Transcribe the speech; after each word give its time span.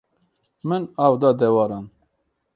Min 0.67 0.83
av 1.05 1.13
da 1.21 1.29
dewaran. 1.39 1.85